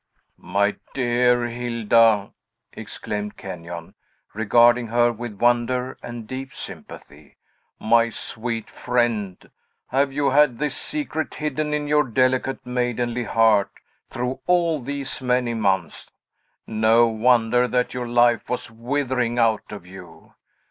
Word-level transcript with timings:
"My 0.39 0.77
dear 0.95 1.45
Hilda!" 1.47 2.33
exclaimed 2.73 3.37
Kenyon, 3.37 3.93
regarding 4.33 4.87
her 4.87 5.13
with 5.13 5.39
wonder 5.39 5.95
and 6.01 6.25
deep 6.25 6.55
sympathy. 6.55 7.37
"My 7.79 8.09
sweet 8.09 8.67
friend, 8.71 9.47
have 9.89 10.11
you 10.11 10.31
had 10.31 10.57
this 10.57 10.75
secret 10.75 11.35
hidden 11.35 11.71
in 11.71 11.87
your 11.87 12.03
delicate, 12.05 12.65
maidenly 12.65 13.25
heart, 13.25 13.69
through 14.09 14.39
all 14.47 14.79
these 14.81 15.21
many 15.21 15.53
months! 15.53 16.09
No 16.65 17.05
wonder 17.07 17.67
that 17.67 17.93
your 17.93 18.07
life 18.07 18.49
was 18.49 18.71
withering 18.71 19.37
out 19.37 19.71
of 19.71 19.85
you." 19.85 20.33